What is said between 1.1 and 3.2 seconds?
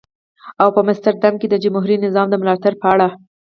دام کې د جمهوري نظام د ملاتړ په اړه.